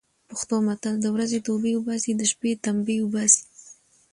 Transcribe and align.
پښتو 0.29 0.55
متل: 0.67 0.93
د 1.01 1.05
ورځې 1.15 1.39
توبې 1.47 1.71
اوباسي، 1.75 2.11
د 2.15 2.21
شپې 2.31 2.51
تمبې 2.65 2.95
اوباسي. 3.01 3.43